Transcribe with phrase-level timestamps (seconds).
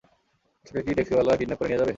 [0.65, 1.89] তোকে কি টেক্সিওলা কিডনাপ করে নিয়ে যাবে?